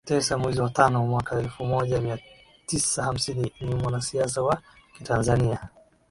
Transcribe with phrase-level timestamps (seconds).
[0.07, 2.17] tisa mwezi wa tano mwaka elfu moja mia
[2.65, 4.61] tisa hamsini ni mwanasiasa wa
[4.97, 5.69] Kitanzania